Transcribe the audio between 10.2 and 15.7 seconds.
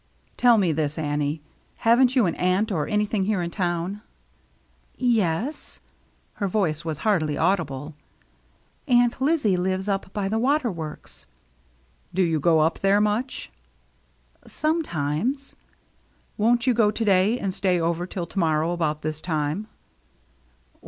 the water works."" Do you go up there much?"" Sometimes." •*